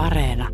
[0.00, 0.48] Areena.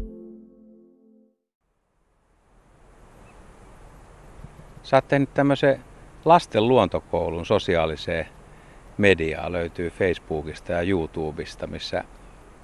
[4.83, 5.85] Sä oot tehnyt tämmöisen
[6.25, 8.27] lasten luontokoulun sosiaaliseen
[8.99, 9.53] mediaan.
[9.53, 12.05] Löytyy Facebookista ja YouTubesta, missä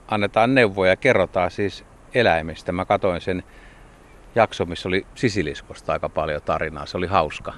[0.08, 2.72] annetaan neuvoja ja kerrotaan siis eläimistä.
[2.72, 3.42] Mä katoin sen
[4.35, 6.87] jakso, missä oli sisiliskosta aika paljon tarinaa.
[6.87, 7.54] Se oli hauska.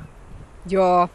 [0.69, 1.09] Joo,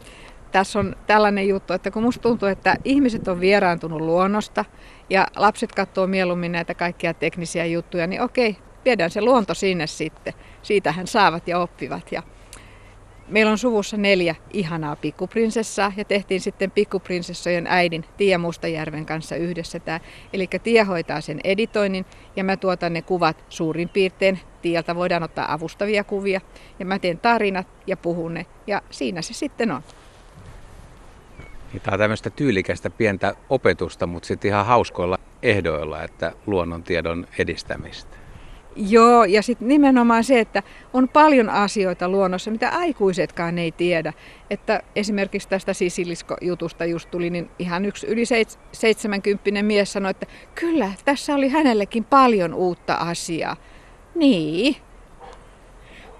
[0.52, 4.64] tässä on tällainen juttu, että kun musta tuntuu, että ihmiset on vieraantunut luonnosta
[5.10, 10.34] ja lapset katsoo mieluummin näitä kaikkia teknisiä juttuja, niin okei, viedään se luonto sinne sitten.
[10.62, 12.12] Siitähän saavat ja oppivat.
[12.12, 12.22] Ja
[13.28, 19.80] meillä on suvussa neljä ihanaa pikkuprinsessaa ja tehtiin sitten pikkuprinsessojen äidin Tiia Mustajärven kanssa yhdessä
[19.80, 20.00] tämä.
[20.32, 24.40] Eli Tiia hoitaa sen editoinnin ja mä tuotan ne kuvat suurin piirtein.
[24.62, 26.40] Tieltä voidaan ottaa avustavia kuvia
[26.78, 29.82] ja mä teen tarinat ja puhun ne ja siinä se sitten on.
[31.72, 38.16] Niin tämä on tämmöistä tyylikästä pientä opetusta, mutta sitten ihan hauskoilla ehdoilla, että luonnontiedon edistämistä.
[38.76, 44.12] Joo, ja sitten nimenomaan se, että on paljon asioita luonnossa, mitä aikuisetkaan ei tiedä.
[44.50, 48.22] Että esimerkiksi tästä sisilisko-jutusta just tuli, niin ihan yksi yli
[48.72, 53.56] 70 mies sanoi, että kyllä, tässä oli hänellekin paljon uutta asiaa.
[54.14, 54.76] Niin,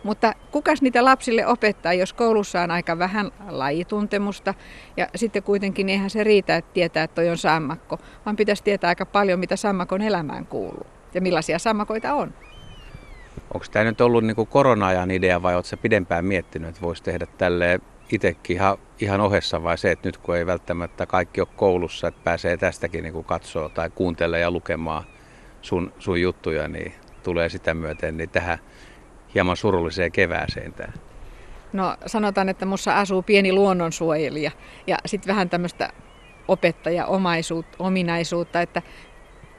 [0.02, 4.54] mutta kukas niitä lapsille opettaa, jos koulussa on aika vähän lajituntemusta
[4.96, 8.88] ja sitten kuitenkin eihän se riitä, että tietää, että toi on sammakko, vaan pitäisi tietää
[8.88, 12.34] aika paljon, mitä sammakon elämään kuuluu ja millaisia sammakoita on.
[13.54, 17.80] Onko tämä nyt ollut niin korona-ajan idea vai oletko pidempään miettinyt, että voisi tehdä tälle
[18.12, 22.20] itsekin ihan, ihan ohessa vai se, että nyt kun ei välttämättä kaikki ole koulussa, että
[22.24, 25.04] pääsee tästäkin niin katsoa tai kuuntelemaan ja lukemaan
[25.62, 28.58] sun, sun juttuja, niin tulee sitä myöten niin tähän
[29.34, 30.92] hieman surulliseen kevääseen tämä?
[31.72, 34.50] No sanotaan, että mussa asuu pieni luonnonsuojelija
[34.86, 35.92] ja sitten vähän tämmöistä
[36.48, 38.82] opettaja-omaisuutta, ominaisuutta, että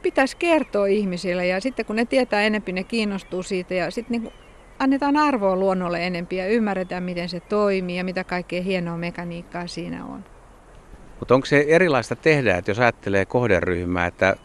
[0.02, 4.34] pitäisi kertoa ihmisille ja sitten kun ne tietää enempi, ne kiinnostuu siitä ja sitten niin
[4.80, 10.06] annetaan arvoa luonnolle enempi ja ymmärretään, miten se toimii ja mitä kaikkea hienoa mekaniikkaa siinä
[10.06, 10.26] on.
[11.20, 14.36] Mutta onko se erilaista tehdä, että jos ajattelee kohderyhmää, että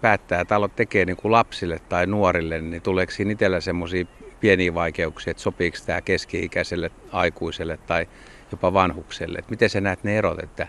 [0.00, 4.04] päättää, aloit tekee niin kuin lapsille tai nuorille, niin tuleeko siinä itsellä semmoisia
[4.40, 8.06] pieniä vaikeuksia, että sopiiko tämä keski-ikäiselle, aikuiselle tai
[8.52, 9.38] jopa vanhukselle.
[9.38, 10.68] Että miten sä näet ne erot, että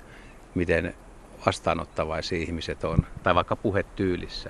[0.55, 0.95] miten
[1.45, 4.49] vastaanottavaisia ihmiset on, tai vaikka puhetyylissä?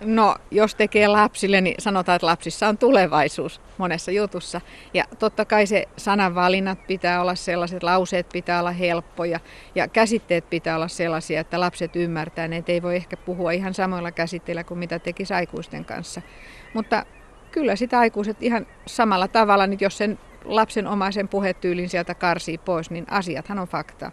[0.00, 4.60] No, jos tekee lapsille, niin sanotaan, että lapsissa on tulevaisuus monessa jutussa.
[4.94, 9.40] Ja totta kai se sananvalinnat pitää olla sellaiset, lauseet pitää olla helppoja
[9.74, 12.48] ja käsitteet pitää olla sellaisia, että lapset ymmärtää.
[12.48, 16.22] Ne ei voi ehkä puhua ihan samoilla käsitteillä kuin mitä tekisi aikuisten kanssa.
[16.74, 17.06] Mutta
[17.52, 22.90] kyllä sitä aikuiset ihan samalla tavalla, niin jos sen lapsen omaisen puhetyylin sieltä karsii pois,
[22.90, 24.12] niin asiathan on fakta.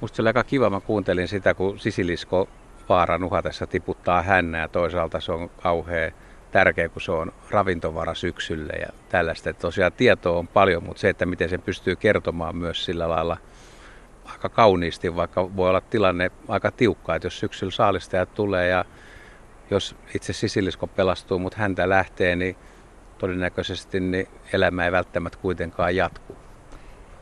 [0.00, 2.48] Musta se oli aika kiva, mä kuuntelin sitä, kun sisilisko
[2.88, 4.68] vaaran uhatessa tiputtaa hännää.
[4.68, 6.12] Toisaalta se on kauhean
[6.52, 9.50] tärkeä, kun se on ravintovara syksylle ja tällaista.
[9.50, 13.36] Että tosiaan tietoa on paljon, mutta se, että miten se pystyy kertomaan myös sillä lailla
[14.24, 18.84] aika kauniisti, vaikka voi olla tilanne aika tiukka, että jos syksyllä saalistajat tulee ja
[19.70, 22.56] jos itse sisilisko pelastuu, mutta häntä lähtee, niin
[23.18, 26.36] todennäköisesti niin elämä ei välttämättä kuitenkaan jatku.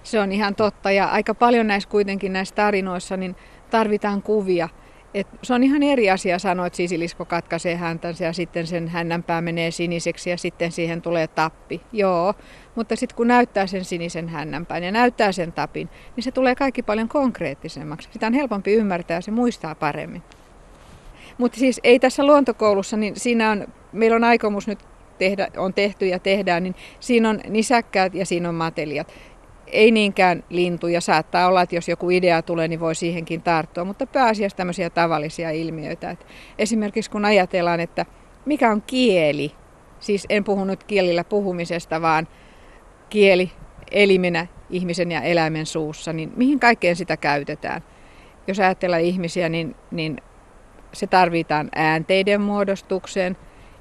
[0.02, 3.36] Se on ihan totta ja aika paljon näissä kuitenkin näissä tarinoissa niin
[3.70, 4.68] tarvitaan kuvia.
[5.14, 9.40] Et se on ihan eri asia sanoa, että sisilisko katkaisee häntänsä ja sitten sen hännänpää
[9.40, 11.80] menee siniseksi ja sitten siihen tulee tappi.
[11.92, 12.34] Joo,
[12.74, 16.82] mutta sitten kun näyttää sen sinisen hännänpään ja näyttää sen tapin, niin se tulee kaikki
[16.82, 18.08] paljon konkreettisemmaksi.
[18.12, 20.22] Sitä on helpompi ymmärtää ja se muistaa paremmin.
[21.38, 24.78] Mutta siis ei tässä luontokoulussa, niin siinä on, meillä on aikomus nyt
[25.18, 29.12] tehdä, on tehty ja tehdään, niin siinä on nisäkkäät ja siinä on matelijat.
[29.66, 34.06] Ei niinkään lintuja, saattaa olla, että jos joku idea tulee, niin voi siihenkin tarttua, mutta
[34.06, 36.10] pääasiassa tämmöisiä tavallisia ilmiöitä.
[36.10, 36.26] Et
[36.58, 38.06] esimerkiksi kun ajatellaan, että
[38.44, 39.52] mikä on kieli,
[40.00, 42.28] siis en puhu nyt kielillä puhumisesta, vaan
[43.10, 43.50] kieli
[43.90, 47.82] elimenä ihmisen ja eläimen suussa, niin mihin kaikkeen sitä käytetään?
[48.46, 50.16] Jos ajatellaan ihmisiä, niin, niin
[50.92, 53.36] se tarvitaan äänteiden muodostukseen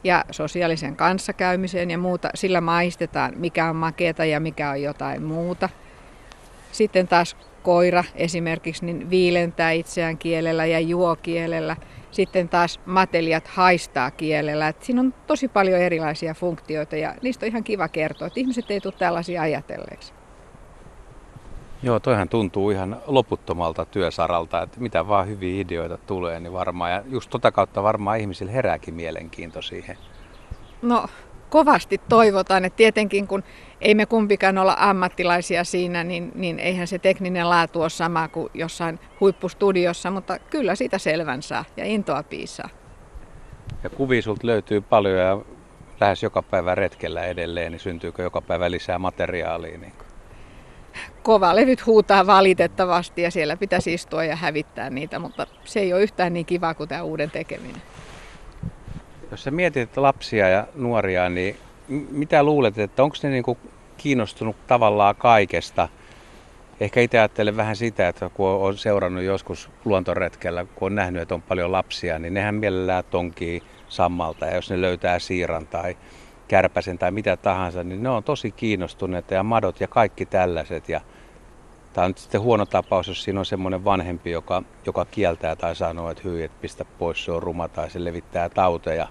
[0.06, 2.30] ja sosiaalisen kanssakäymiseen ja muuta.
[2.36, 5.69] Sillä maistetaan, mikä on makeata ja mikä on jotain muuta.
[6.72, 11.75] Sitten taas koira esimerkiksi niin viilentää itseään kielellä ja juo kielellä.
[12.12, 14.68] Sitten taas matelijat haistaa kielellä.
[14.68, 18.72] Et siinä on tosi paljon erilaisia funktioita ja niistä on ihan kiva kertoa, että ihmiset
[18.72, 20.13] ei tule tällaisia ajatelleeksi.
[21.83, 27.04] Joo, toihan tuntuu ihan loputtomalta työsaralta, että mitä vaan hyviä ideoita tulee, niin varmaan, ja
[27.10, 29.98] just tota kautta varmaan ihmisillä herääkin mielenkiinto siihen.
[30.81, 31.06] No,
[31.50, 33.44] kovasti toivotaan, että tietenkin kun
[33.81, 38.50] ei me kumpikaan olla ammattilaisia siinä, niin, niin eihän se tekninen laatu ole sama kuin
[38.54, 42.69] jossain huippustudiossa, mutta kyllä siitä selvän saa ja intoa piisaa.
[43.83, 45.38] Ja kuvia sulta löytyy paljon ja
[46.01, 49.78] lähes joka päivä retkellä edelleen, niin syntyykö joka päivä lisää materiaalia?
[49.78, 49.94] Niin
[51.24, 56.33] Kovalevyt huutaa valitettavasti ja siellä pitäisi istua ja hävittää niitä, mutta se ei ole yhtään
[56.33, 57.81] niin kiva kuin tämä uuden tekeminen.
[59.31, 61.57] Jos sä mietit lapsia ja nuoria, niin
[62.12, 63.57] mitä luulet, että onko ne niinku
[63.97, 65.89] kiinnostunut tavallaan kaikesta?
[66.80, 71.36] Ehkä itse ajattelen vähän sitä, että kun on seurannut joskus luontoretkellä, kun on nähnyt, että
[71.36, 74.45] on paljon lapsia, niin nehän mielellään tonkii sammalta.
[74.45, 75.97] Ja jos ne löytää siiran tai
[76.47, 80.89] kärpäsen tai mitä tahansa, niin ne on tosi kiinnostuneita ja madot ja kaikki tällaiset.
[80.89, 81.01] Ja
[81.95, 85.75] Tämä on nyt sitten huono tapaus, jos siinä on semmoinen vanhempi, joka, joka kieltää tai
[85.75, 89.07] sanoo, että hyi, että pistä pois, se on ruma tai se levittää tauteja.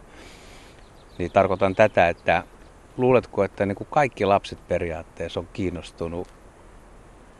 [1.18, 2.42] Niin tarkoitan tätä, että
[2.96, 6.28] luuletko, että niin kuin kaikki lapset periaatteessa on kiinnostunut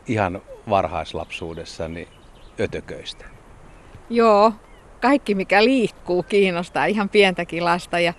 [0.07, 2.07] ihan varhaislapsuudessa niin
[2.59, 3.25] ötököistä?
[4.09, 4.53] Joo,
[5.01, 8.13] kaikki mikä liikkuu kiinnostaa ihan pientäkin lasta ja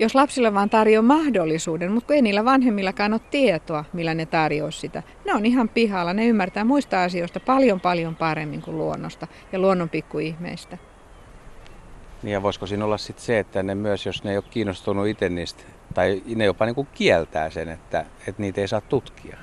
[0.00, 4.70] jos lapsille vaan tarjoaa mahdollisuuden, mutta kun ei niillä vanhemmillakaan ole tietoa, millä ne tarjoaa
[4.70, 5.02] sitä.
[5.24, 9.88] Ne on ihan pihalla, ne ymmärtää muista asioista paljon paljon paremmin kuin luonnosta ja luonnon
[9.88, 10.78] pikkuihmeistä.
[12.22, 15.06] Niin ja voisiko siinä olla sitten se, että ne myös, jos ne ei ole kiinnostunut
[15.06, 15.62] itse niistä,
[15.94, 19.36] tai ne jopa niin kuin kieltää sen, että, että niitä ei saa tutkia?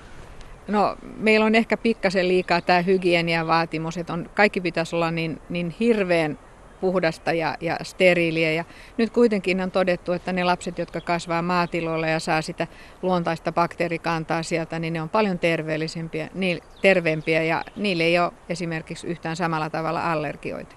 [0.68, 5.76] No, meillä on ehkä pikkasen liikaa tämä hygieniavaatimus, että on, kaikki pitäisi olla niin, niin
[5.80, 6.40] hirveän
[6.82, 8.52] puhdasta ja, ja steriiliä.
[8.52, 8.66] Ja
[8.98, 12.68] nyt kuitenkin on todettu, että ne lapset, jotka kasvaa maatiloilla ja saa sitä
[13.02, 19.08] luontaista bakteerikantaa sieltä, niin ne on paljon terveellisempiä, niin, terveempiä ja niille ei ole esimerkiksi
[19.08, 20.76] yhtään samalla tavalla allergioita.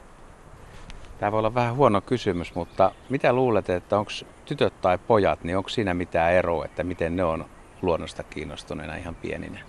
[1.19, 4.11] Tämä voi olla vähän huono kysymys, mutta mitä luulet, että onko
[4.45, 7.45] tytöt tai pojat, niin onko siinä mitään eroa, että miten ne on
[7.83, 9.61] luonnosta kiinnostuneena ihan pieninä?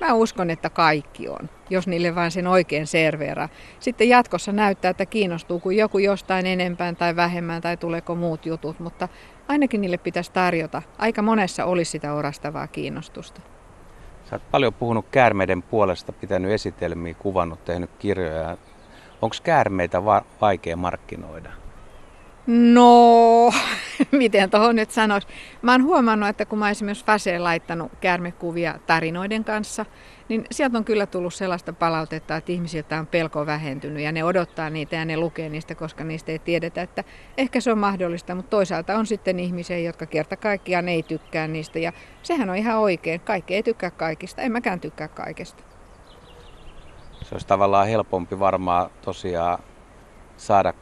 [0.00, 3.48] Mä uskon, että kaikki on, jos niille vain sen oikein serveeraa.
[3.80, 8.80] Sitten jatkossa näyttää, että kiinnostuu kuin joku jostain enempään tai vähemmän tai tuleeko muut jutut,
[8.80, 9.08] mutta
[9.48, 10.82] ainakin niille pitäisi tarjota.
[10.98, 13.40] Aika monessa olisi sitä orastavaa kiinnostusta.
[14.30, 18.56] Sä oot paljon puhunut käärmeiden puolesta, pitänyt esitelmiä, kuvannut, tehnyt kirjoja.
[19.22, 21.50] Onko käärmeitä va- vaikea markkinoida?
[22.46, 23.52] No,
[24.12, 25.28] miten tuohon nyt sanoisi?
[25.62, 29.86] Mä oon huomannut, että kun mä esimerkiksi Faseen laittanut käärmekuvia tarinoiden kanssa,
[30.28, 34.70] niin sieltä on kyllä tullut sellaista palautetta, että ihmisiltä on pelko vähentynyt ja ne odottaa
[34.70, 37.04] niitä ja ne lukee niistä, koska niistä ei tiedetä, että
[37.38, 41.78] ehkä se on mahdollista, mutta toisaalta on sitten ihmisiä, jotka kerta kaikkiaan ei tykkää niistä
[41.78, 41.92] ja
[42.22, 43.20] sehän on ihan oikein.
[43.20, 45.62] Kaikki ei tykkää kaikista, en mäkään tykkää kaikesta.
[47.22, 49.58] Se olisi tavallaan helpompi varmaan tosiaan
[50.36, 50.72] saada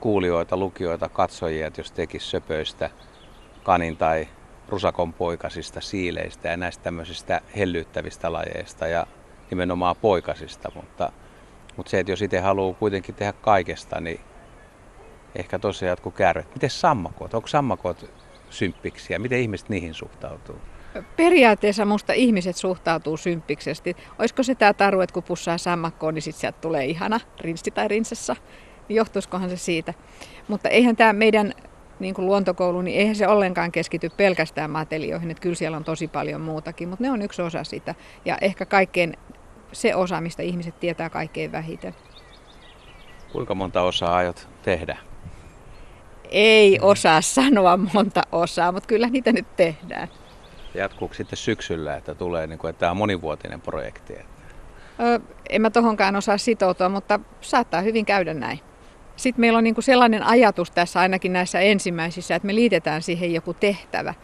[0.00, 2.90] kuulijoita, lukijoita, katsojia, että jos tekisi söpöistä
[3.62, 4.28] kanin tai
[4.68, 9.06] rusakon poikasista siileistä ja näistä tämmöisistä hellyyttävistä lajeista ja
[9.50, 11.12] nimenomaan poikasista, mutta,
[11.76, 14.20] mutta se, että jos itse haluaa kuitenkin tehdä kaikesta, niin
[15.34, 16.54] ehkä tosiaan jotkut käärmet.
[16.54, 17.34] Miten sammakot?
[17.34, 18.10] Onko sammakot
[18.50, 19.18] symppiksiä?
[19.18, 20.56] Miten ihmiset niihin suhtautuu?
[21.16, 23.96] Periaatteessa musta ihmiset suhtautuu symppisesti.
[24.18, 27.88] Olisiko se tämä taru, että kun pussaa sammakkoon, niin sitten sieltä tulee ihana rinssi tai
[27.88, 28.36] rinsessa
[28.88, 29.94] johtuisikohan se siitä.
[30.48, 31.52] Mutta eihän tämä meidän
[32.00, 36.08] niin kuin luontokoulu, niin eihän se ollenkaan keskity pelkästään matelioihin, että kyllä siellä on tosi
[36.08, 37.94] paljon muutakin, mutta ne on yksi osa sitä.
[38.24, 39.16] Ja ehkä kaikkein
[39.72, 41.94] se osa, mistä ihmiset tietää kaikkein vähiten.
[43.32, 44.98] Kuinka monta osaa aiot tehdä?
[46.30, 50.08] Ei osaa sanoa monta osaa, mutta kyllä niitä nyt tehdään.
[50.74, 54.14] Jatkuuko sitten syksyllä, että tulee, niin kuin, että tämä on monivuotinen projekti?
[55.00, 55.18] Öö,
[55.50, 58.60] en mä tohonkaan osaa sitoutua, mutta saattaa hyvin käydä näin.
[59.18, 63.34] Sitten meillä on niin kuin sellainen ajatus tässä ainakin näissä ensimmäisissä, että me liitetään siihen
[63.34, 64.14] joku tehtävä.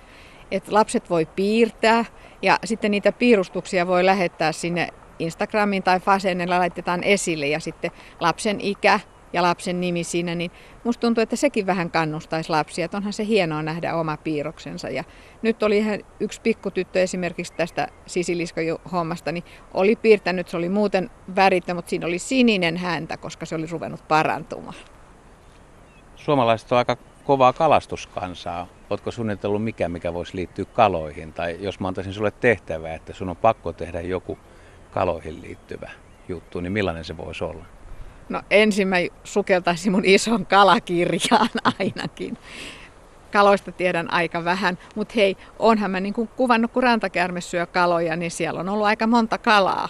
[0.51, 2.05] Että lapset voi piirtää
[2.43, 8.61] ja sitten niitä piirustuksia voi lähettää sinne Instagramiin tai Faseen, laitetaan esille ja sitten lapsen
[8.61, 9.01] ikä
[9.35, 10.51] ja lapsen nimi siinä, niin
[10.85, 14.89] musta tuntuu, että sekin vähän kannustaisi lapsia, että onhan se hienoa nähdä oma piirroksensa.
[14.89, 15.05] Ja
[15.43, 21.75] nyt oli ihan yksi pikkutyttö esimerkiksi tästä sisiliskohommasta, niin oli piirtänyt, se oli muuten värittä,
[21.75, 24.75] mutta siinä oli sininen häntä, koska se oli ruvennut parantumaan.
[26.17, 28.67] Suomalaiset on aika kovaa kalastuskansaa.
[28.91, 31.33] Oletko suunnitellut mikä, mikä voisi liittyä kaloihin?
[31.33, 34.39] Tai jos mä antaisin sulle tehtävää, että sun on pakko tehdä joku
[34.91, 35.91] kaloihin liittyvä
[36.29, 37.65] juttu, niin millainen se voisi olla?
[38.29, 42.39] No ensin mä sukeltaisin mun ison kalakirjaan ainakin.
[43.33, 48.31] Kaloista tiedän aika vähän, mutta hei, onhan mä niin kuvannut, kun rantakäärme syö kaloja, niin
[48.31, 49.89] siellä on ollut aika monta kalaa.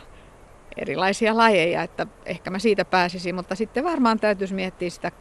[0.76, 5.12] Erilaisia lajeja, että ehkä mä siitä pääsisin, mutta sitten varmaan täytyisi miettiä sitä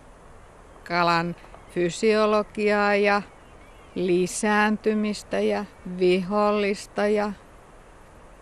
[0.87, 1.35] kalan
[1.73, 3.21] fysiologiaa ja
[3.95, 5.65] lisääntymistä ja
[5.99, 7.31] vihollista ja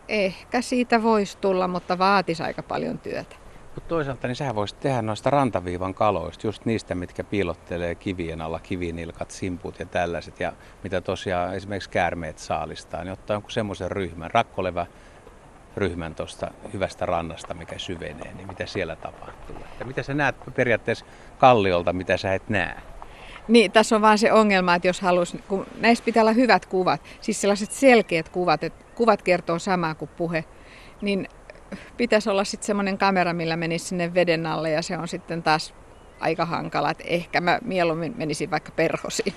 [0.08, 3.41] ehkä siitä voisi tulla, mutta vaatisi aika paljon työtä.
[3.76, 8.60] Mutta toisaalta niin sähän voisit tehdä noista rantaviivan kaloista, just niistä, mitkä piilottelee kivien alla,
[8.60, 14.32] kivinilkat, simput ja tällaiset, ja mitä tosiaan esimerkiksi käärmeet saalistaa, niin ottaa jonkun semmoisen ryhmän,
[14.32, 14.86] rakkolevä
[15.78, 19.56] ryhmän tuosta hyvästä rannasta, mikä syvenee, niin mitä siellä tapahtuu.
[19.80, 21.06] Ja mitä sä näet periaatteessa
[21.38, 22.76] kalliolta, mitä sä et näe?
[23.48, 27.02] Niin, tässä on vaan se ongelma, että jos halus, kun näissä pitää olla hyvät kuvat,
[27.22, 30.46] siis sellaiset selkeät kuvat, että kuvat kertoo samaa kuin puhe,
[31.02, 31.28] niin
[31.98, 35.74] pitäisi olla sitten semmoinen kamera, millä menisi sinne veden alle ja se on sitten taas
[36.20, 39.34] aika hankala, että ehkä mä mieluummin menisin vaikka perhosiin.